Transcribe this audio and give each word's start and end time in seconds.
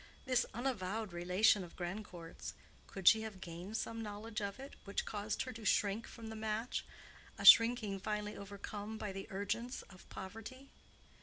This 0.25 0.47
unavowed 0.55 1.13
relation 1.13 1.63
of 1.63 1.75
Grandcourt's—could 1.75 3.07
she 3.07 3.21
have 3.21 3.39
gained 3.39 3.77
some 3.77 4.01
knowledge 4.01 4.41
of 4.41 4.59
it, 4.59 4.73
which 4.83 5.05
caused 5.05 5.43
her 5.43 5.51
to 5.53 5.63
shrink 5.63 6.07
from 6.07 6.29
the 6.29 6.35
match—a 6.35 7.45
shrinking 7.45 7.99
finally 7.99 8.35
overcome 8.35 8.97
by 8.97 9.11
the 9.11 9.27
urgence 9.29 9.83
of 9.83 10.09
poverty? 10.09 10.69